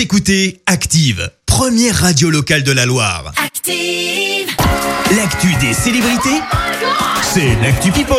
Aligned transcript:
Vous 0.00 0.04
écoutez 0.04 0.62
Active, 0.64 1.30
première 1.44 1.94
radio 1.94 2.30
locale 2.30 2.62
de 2.62 2.72
la 2.72 2.86
Loire. 2.86 3.34
Active. 3.36 4.48
L'actu 5.14 5.48
des 5.60 5.74
célébrités, 5.74 6.40
c'est 7.22 7.54
l'actu 7.60 7.92
People. 7.92 8.16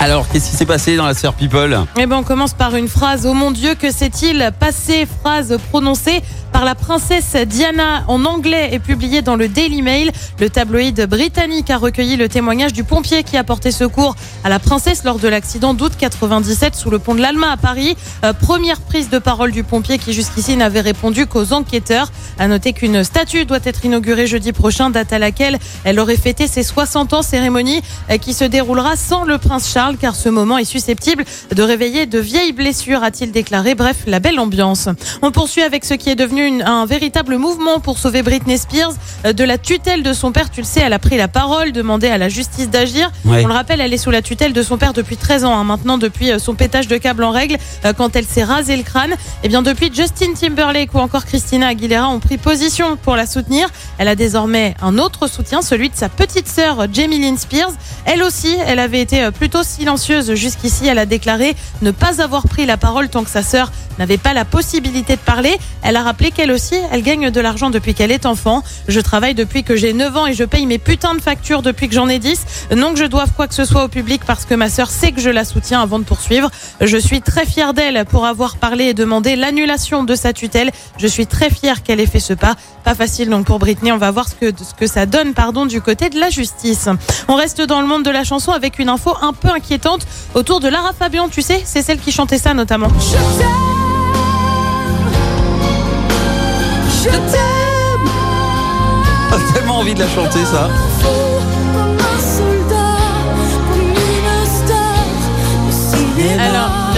Alors, 0.00 0.28
qu'est-ce 0.28 0.50
qui 0.50 0.56
s'est 0.56 0.66
passé 0.66 0.96
dans 0.96 1.06
la 1.06 1.14
sœur 1.14 1.32
People? 1.32 1.86
Eh 1.96 2.04
ben, 2.04 2.16
on 2.16 2.22
commence 2.22 2.52
par 2.52 2.76
une 2.76 2.88
phrase. 2.88 3.24
Oh 3.24 3.32
mon 3.32 3.52
Dieu, 3.52 3.74
que 3.74 3.90
s'est-il 3.90 4.52
passé? 4.60 5.08
Phrase 5.22 5.56
prononcée 5.70 6.20
la 6.64 6.74
princesse 6.74 7.34
Diana 7.46 8.04
en 8.08 8.24
anglais 8.24 8.70
et 8.72 8.78
publiée 8.78 9.22
dans 9.22 9.36
le 9.36 9.48
Daily 9.48 9.82
Mail. 9.82 10.12
Le 10.38 10.48
tabloïd 10.48 11.06
britannique 11.06 11.70
a 11.70 11.76
recueilli 11.78 12.16
le 12.16 12.28
témoignage 12.28 12.72
du 12.72 12.84
pompier 12.84 13.22
qui 13.24 13.36
a 13.36 13.44
porté 13.44 13.70
secours 13.72 14.14
à 14.44 14.48
la 14.48 14.58
princesse 14.58 15.04
lors 15.04 15.18
de 15.18 15.28
l'accident 15.28 15.74
d'août 15.74 15.92
97 15.98 16.74
sous 16.74 16.90
le 16.90 16.98
pont 16.98 17.14
de 17.14 17.20
l'Alma 17.20 17.50
à 17.52 17.56
Paris. 17.56 17.96
Euh, 18.24 18.32
première 18.32 18.80
prise 18.80 19.10
de 19.10 19.18
parole 19.18 19.50
du 19.50 19.64
pompier 19.64 19.98
qui 19.98 20.12
jusqu'ici 20.12 20.56
n'avait 20.56 20.80
répondu 20.80 21.26
qu'aux 21.26 21.52
enquêteurs. 21.52 22.10
À 22.38 22.46
noter 22.48 22.72
qu'une 22.72 23.02
statue 23.04 23.44
doit 23.44 23.58
être 23.64 23.84
inaugurée 23.84 24.26
jeudi 24.26 24.52
prochain, 24.52 24.90
date 24.90 25.12
à 25.12 25.18
laquelle 25.18 25.58
elle 25.84 25.98
aurait 25.98 26.16
fêté 26.16 26.46
ses 26.46 26.62
60 26.62 27.12
ans, 27.12 27.22
cérémonie 27.22 27.80
euh, 28.10 28.18
qui 28.18 28.34
se 28.34 28.44
déroulera 28.44 28.96
sans 28.96 29.24
le 29.24 29.38
prince 29.38 29.70
Charles 29.72 29.96
car 29.96 30.14
ce 30.14 30.28
moment 30.28 30.58
est 30.58 30.64
susceptible 30.64 31.24
de 31.54 31.62
réveiller 31.62 32.06
de 32.06 32.18
vieilles 32.18 32.52
blessures, 32.52 33.02
a-t-il 33.02 33.32
déclaré. 33.32 33.74
Bref, 33.74 33.96
la 34.06 34.20
belle 34.20 34.38
ambiance. 34.38 34.88
On 35.22 35.30
poursuit 35.32 35.62
avec 35.62 35.84
ce 35.84 35.94
qui 35.94 36.08
est 36.10 36.14
devenu 36.14 36.46
une- 36.46 36.51
un 36.60 36.84
véritable 36.84 37.38
mouvement 37.38 37.80
pour 37.80 37.98
sauver 37.98 38.22
Britney 38.22 38.58
Spears 38.58 38.92
euh, 39.24 39.32
de 39.32 39.44
la 39.44 39.56
tutelle 39.56 40.02
de 40.02 40.12
son 40.12 40.32
père. 40.32 40.50
Tu 40.50 40.60
le 40.60 40.66
sais, 40.66 40.80
elle 40.80 40.92
a 40.92 40.98
pris 40.98 41.16
la 41.16 41.28
parole, 41.28 41.72
demandé 41.72 42.08
à 42.08 42.18
la 42.18 42.28
justice 42.28 42.68
d'agir. 42.68 43.10
Ouais. 43.24 43.42
On 43.42 43.46
le 43.46 43.54
rappelle, 43.54 43.80
elle 43.80 43.94
est 43.94 43.98
sous 43.98 44.10
la 44.10 44.20
tutelle 44.20 44.52
de 44.52 44.62
son 44.62 44.76
père 44.76 44.92
depuis 44.92 45.16
13 45.16 45.44
ans. 45.44 45.56
hein. 45.56 45.64
Maintenant, 45.64 45.96
depuis 45.96 46.30
euh, 46.32 46.38
son 46.38 46.54
pétage 46.54 46.88
de 46.88 46.98
câble 46.98 47.24
en 47.24 47.30
règle, 47.30 47.56
euh, 47.86 47.94
quand 47.94 48.14
elle 48.16 48.26
s'est 48.26 48.44
rasé 48.44 48.76
le 48.76 48.82
crâne. 48.82 49.14
Et 49.44 49.48
bien, 49.48 49.62
depuis 49.62 49.90
Justin 49.94 50.34
Timberlake 50.38 50.92
ou 50.94 50.98
encore 50.98 51.24
Christina 51.24 51.68
Aguilera 51.68 52.08
ont 52.08 52.20
pris 52.20 52.36
position 52.36 52.96
pour 52.96 53.16
la 53.16 53.26
soutenir. 53.26 53.68
Elle 53.96 54.08
a 54.08 54.14
désormais 54.16 54.74
un 54.82 54.98
autre 54.98 55.28
soutien, 55.28 55.62
celui 55.62 55.88
de 55.88 55.96
sa 55.96 56.08
petite 56.10 56.48
sœur 56.48 56.86
Jamie 56.92 57.18
Lynn 57.20 57.38
Spears. 57.38 57.70
Elle 58.04 58.22
aussi, 58.22 58.56
elle 58.66 58.80
avait 58.80 59.00
été 59.00 59.30
plutôt 59.30 59.62
silencieuse 59.62 60.34
jusqu'ici. 60.34 60.86
Elle 60.86 60.98
a 60.98 61.06
déclaré 61.06 61.54
ne 61.80 61.92
pas 61.92 62.20
avoir 62.20 62.42
pris 62.48 62.66
la 62.66 62.76
parole 62.76 63.08
tant 63.08 63.22
que 63.24 63.30
sa 63.30 63.42
sœur 63.42 63.70
n'avait 63.98 64.18
pas 64.18 64.32
la 64.32 64.44
possibilité 64.44 65.14
de 65.16 65.20
parler. 65.20 65.56
Elle 65.82 65.96
a 65.96 66.02
rappelé 66.02 66.30
qu'elle 66.42 66.50
aussi, 66.50 66.74
elle 66.90 67.02
gagne 67.02 67.30
de 67.30 67.40
l'argent 67.40 67.70
depuis 67.70 67.94
qu'elle 67.94 68.10
est 68.10 68.26
enfant. 68.26 68.64
Je 68.88 68.98
travaille 68.98 69.34
depuis 69.34 69.62
que 69.62 69.76
j'ai 69.76 69.92
9 69.92 70.16
ans 70.16 70.26
et 70.26 70.34
je 70.34 70.42
paye 70.42 70.66
mes 70.66 70.78
putains 70.78 71.14
de 71.14 71.20
factures 71.20 71.62
depuis 71.62 71.88
que 71.88 71.94
j'en 71.94 72.08
ai 72.08 72.18
10. 72.18 72.66
Non 72.76 72.94
que 72.94 72.98
je 72.98 73.04
doive 73.04 73.30
quoi 73.36 73.46
que 73.46 73.54
ce 73.54 73.64
soit 73.64 73.84
au 73.84 73.88
public 73.88 74.22
parce 74.26 74.44
que 74.44 74.54
ma 74.56 74.68
sœur 74.68 74.90
sait 74.90 75.12
que 75.12 75.20
je 75.20 75.30
la 75.30 75.44
soutiens 75.44 75.80
avant 75.80 76.00
de 76.00 76.04
poursuivre. 76.04 76.50
Je 76.80 76.96
suis 76.96 77.22
très 77.22 77.46
fière 77.46 77.74
d'elle 77.74 78.04
pour 78.06 78.26
avoir 78.26 78.56
parlé 78.56 78.86
et 78.86 78.94
demandé 78.94 79.36
l'annulation 79.36 80.02
de 80.02 80.16
sa 80.16 80.32
tutelle. 80.32 80.72
Je 80.98 81.06
suis 81.06 81.28
très 81.28 81.48
fière 81.48 81.84
qu'elle 81.84 82.00
ait 82.00 82.06
fait 82.06 82.18
ce 82.18 82.32
pas. 82.32 82.56
Pas 82.82 82.96
facile 82.96 83.30
donc 83.30 83.46
pour 83.46 83.60
Britney. 83.60 83.92
On 83.92 83.98
va 83.98 84.10
voir 84.10 84.26
ce 84.28 84.34
que, 84.34 84.46
ce 84.46 84.74
que 84.74 84.88
ça 84.88 85.06
donne 85.06 85.34
pardon, 85.34 85.64
du 85.64 85.80
côté 85.80 86.10
de 86.10 86.18
la 86.18 86.28
justice. 86.28 86.88
On 87.28 87.36
reste 87.36 87.62
dans 87.62 87.80
le 87.80 87.86
monde 87.86 88.04
de 88.04 88.10
la 88.10 88.24
chanson 88.24 88.50
avec 88.50 88.80
une 88.80 88.88
info 88.88 89.14
un 89.22 89.32
peu 89.32 89.50
inquiétante 89.50 90.08
autour 90.34 90.58
de 90.58 90.66
Lara 90.66 90.92
Fabian. 90.92 91.28
Tu 91.28 91.40
sais, 91.40 91.62
c'est 91.64 91.82
celle 91.82 92.00
qui 92.00 92.10
chantait 92.10 92.38
ça 92.38 92.52
notamment. 92.52 92.88
Je 92.98 93.71
envie 99.82 99.94
de 99.94 99.98
la 99.98 100.08
chanter, 100.08 100.44
ça. 100.44 101.21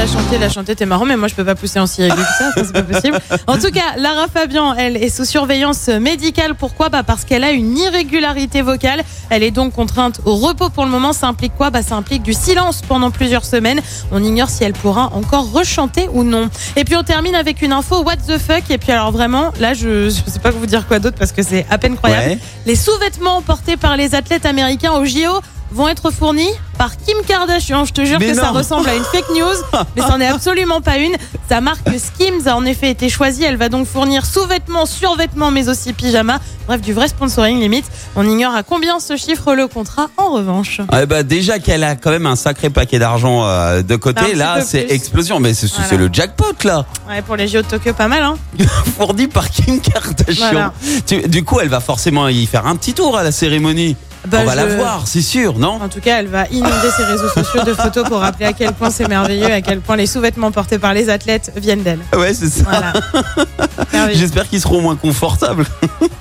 La 0.04 0.10
chanter, 0.12 0.38
la 0.38 0.48
chanter, 0.50 0.76
t'es 0.76 0.84
marrant, 0.84 1.06
mais 1.06 1.16
moi 1.16 1.28
je 1.28 1.34
peux 1.34 1.46
pas 1.46 1.54
pousser 1.54 1.80
en 1.80 1.86
si 1.86 2.02
aigu 2.02 2.14
que 2.14 2.20
ça, 2.20 2.52
ça, 2.52 2.62
c'est 2.62 2.72
pas 2.72 2.82
possible. 2.82 3.18
En 3.46 3.56
tout 3.56 3.70
cas, 3.70 3.96
Lara 3.96 4.26
Fabian, 4.28 4.74
elle 4.74 4.98
est 4.98 5.08
sous 5.08 5.24
surveillance 5.24 5.88
médicale. 5.88 6.54
Pourquoi? 6.54 6.90
Bah 6.90 7.02
Parce 7.02 7.24
qu'elle 7.24 7.42
a 7.42 7.52
une 7.52 7.78
irrégularité 7.78 8.60
vocale. 8.60 9.02
Elle 9.30 9.42
est 9.42 9.50
donc 9.50 9.72
contrainte 9.72 10.20
au 10.26 10.36
repos 10.36 10.68
pour 10.68 10.84
le 10.84 10.90
moment. 10.90 11.14
Ça 11.14 11.26
implique 11.28 11.54
quoi? 11.56 11.70
Bah 11.70 11.82
Ça 11.82 11.94
implique 11.94 12.22
du 12.22 12.34
silence 12.34 12.82
pendant 12.86 13.10
plusieurs 13.10 13.46
semaines. 13.46 13.80
On 14.12 14.22
ignore 14.22 14.50
si 14.50 14.62
elle 14.64 14.74
pourra 14.74 15.10
encore 15.14 15.50
rechanter 15.50 16.08
ou 16.12 16.22
non. 16.22 16.50
Et 16.76 16.84
puis 16.84 16.96
on 16.96 17.02
termine 17.02 17.34
avec 17.34 17.62
une 17.62 17.72
info 17.72 18.02
what 18.02 18.16
the 18.28 18.36
fuck? 18.36 18.70
Et 18.70 18.76
puis 18.76 18.92
alors 18.92 19.10
vraiment, 19.10 19.52
là 19.58 19.72
je, 19.72 20.10
je 20.10 20.30
sais 20.30 20.38
pas 20.38 20.50
vous 20.50 20.66
dire 20.66 20.86
quoi 20.86 20.98
d'autre 20.98 21.16
parce 21.18 21.32
que 21.32 21.42
c'est 21.42 21.64
à 21.70 21.78
peine 21.78 21.96
croyable. 21.96 22.28
Ouais. 22.32 22.38
Les 22.66 22.76
sous-vêtements 22.76 23.40
portés 23.40 23.78
par 23.78 23.96
les 23.96 24.14
athlètes 24.14 24.44
américains 24.44 24.92
au 24.92 25.06
JO 25.06 25.40
vont 25.74 25.88
être 25.88 26.10
fournis 26.12 26.50
par 26.78 26.96
Kim 26.96 27.16
Kardashian. 27.26 27.84
Je 27.84 27.92
te 27.92 28.04
jure 28.04 28.18
Mais 28.20 28.28
que 28.28 28.34
ça 28.34 28.50
ressemble 28.50 28.88
à 28.88 28.94
une 28.94 29.02
fake 29.04 29.28
news, 29.34 29.80
mais 29.96 30.02
c'en 30.02 30.20
est 30.20 30.26
absolument 30.26 30.80
pas 30.80 30.98
une. 30.98 31.14
Sa 31.48 31.60
marque 31.60 31.86
Skims 31.98 32.46
a 32.46 32.54
en 32.56 32.64
effet 32.64 32.90
été 32.90 33.08
choisie. 33.08 33.44
Elle 33.44 33.56
va 33.56 33.68
donc 33.68 33.86
fournir 33.86 34.24
sous-vêtements, 34.24 34.86
survêtements, 34.86 35.50
mais 35.50 35.68
aussi 35.68 35.92
pyjamas. 35.92 36.38
Bref, 36.66 36.80
du 36.80 36.92
vrai 36.94 37.08
sponsoring 37.08 37.60
limite. 37.60 37.84
On 38.16 38.26
ignore 38.26 38.54
à 38.54 38.62
combien 38.62 38.98
se 39.00 39.16
chiffre 39.16 39.54
le 39.54 39.66
contrat 39.68 40.08
en 40.16 40.30
revanche. 40.30 40.80
Ouais, 40.92 41.04
bah, 41.06 41.22
déjà 41.22 41.58
qu'elle 41.58 41.84
a 41.84 41.94
quand 41.96 42.10
même 42.10 42.26
un 42.26 42.36
sacré 42.36 42.70
paquet 42.70 42.98
d'argent 42.98 43.44
euh, 43.44 43.82
de 43.82 43.96
côté, 43.96 44.34
là, 44.34 44.60
c'est 44.64 44.90
explosion. 44.90 45.40
Mais 45.40 45.52
c'est 45.54 45.70
Voilà. 45.70 45.96
le 45.98 46.08
jackpot, 46.12 46.54
là. 46.64 46.86
Ouais, 47.08 47.20
pour 47.22 47.36
les 47.36 47.48
JO 47.48 47.58
de 47.62 47.66
Tokyo, 47.66 47.92
pas 47.92 48.08
mal, 48.08 48.22
hein. 48.22 48.36
Fourni 48.96 49.26
par 49.26 49.50
Kim 49.50 49.80
Kardashian. 49.80 50.46
Voilà. 50.50 50.72
Tu- 51.06 51.28
du 51.28 51.44
coup, 51.44 51.60
elle 51.60 51.68
va 51.68 51.80
forcément 51.80 52.28
y 52.28 52.46
faire 52.46 52.66
un 52.66 52.76
petit 52.76 52.94
tour 52.94 53.18
à 53.18 53.22
la 53.22 53.32
cérémonie. 53.32 53.96
Bah, 54.26 54.38
On 54.42 54.44
va 54.44 54.54
la 54.54 54.66
voir, 54.66 55.06
c'est 55.06 55.22
sûr, 55.22 55.58
non 55.58 55.80
En 55.82 55.88
tout 55.88 56.00
cas, 56.00 56.18
elle 56.20 56.28
va 56.28 56.46
inonder 56.50 56.88
ses 56.96 57.04
réseaux 57.04 57.28
sociaux 57.28 57.62
de 57.64 57.74
photos 57.74 58.08
pour 58.08 58.20
rappeler 58.20 58.46
à 58.46 58.52
quel 58.52 58.72
point 58.72 58.90
c'est 58.90 59.08
merveilleux, 59.08 59.52
à 59.52 59.60
quel 59.60 59.80
point 59.80 59.96
les 59.96 60.06
sous-vêtements 60.06 60.50
portés 60.52 60.78
par 60.78 60.94
les 60.94 61.10
athlètes 61.10 61.52
viennent 61.56 61.82
d'elle. 61.82 62.00
Ouais, 62.16 62.32
c'est 62.34 62.48
ça. 62.48 62.64
Voilà. 62.64 64.12
J'espère 64.12 64.48
qu'ils 64.48 64.60
seront 64.60 64.80
moins 64.80 64.96
confortables. 64.96 65.66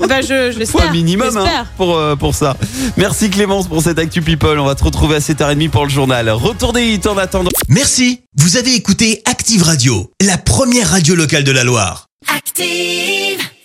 Bah, 0.08 0.22
je, 0.22 0.52
je 0.52 0.59
l'espère. 0.59 0.90
un 0.90 0.92
minimum 0.92 1.38
hein, 1.38 1.66
pour, 1.78 1.96
euh, 1.96 2.16
pour 2.16 2.36
ça. 2.36 2.56
Merci 2.97 3.30
Clémence 3.30 3.68
pour 3.68 3.81
cette 3.81 3.97
Actu 4.00 4.22
People. 4.22 4.59
On 4.59 4.66
va 4.66 4.75
te 4.75 4.84
retrouver 4.84 5.16
à 5.16 5.19
7h30 5.19 5.69
pour 5.69 5.84
le 5.86 5.90
journal. 5.90 6.30
Retour 6.30 6.74
des 6.74 6.86
hits 6.94 7.08
en 7.08 7.18
attendant. 7.18 7.50
Merci, 7.69 8.22
vous 8.38 8.58
avez 8.58 8.74
écouté 8.75 9.22
Active 9.25 9.63
Radio, 9.63 10.12
la 10.22 10.38
première 10.38 10.90
radio 10.90 11.16
locale 11.16 11.44
de 11.44 11.52
la 11.52 11.63
Loire. 11.63 12.08
Active. 12.36 13.40